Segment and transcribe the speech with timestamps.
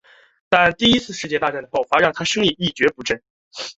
[0.49, 3.21] 但第一次世界大战爆发让他的生意一蹶不振。